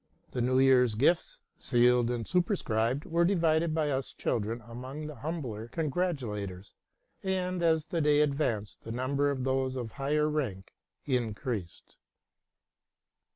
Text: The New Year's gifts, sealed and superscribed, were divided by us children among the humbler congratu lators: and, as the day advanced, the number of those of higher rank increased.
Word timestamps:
The 0.31 0.41
New 0.41 0.57
Year's 0.57 0.95
gifts, 0.95 1.41
sealed 1.59 2.09
and 2.09 2.25
superscribed, 2.27 3.05
were 3.05 3.23
divided 3.23 3.75
by 3.75 3.91
us 3.91 4.13
children 4.13 4.59
among 4.65 5.05
the 5.05 5.13
humbler 5.17 5.67
congratu 5.67 6.23
lators: 6.33 6.73
and, 7.21 7.61
as 7.61 7.85
the 7.85 8.01
day 8.01 8.21
advanced, 8.21 8.81
the 8.81 8.91
number 8.91 9.29
of 9.29 9.43
those 9.43 9.75
of 9.75 9.91
higher 9.91 10.27
rank 10.27 10.71
increased. 11.05 11.97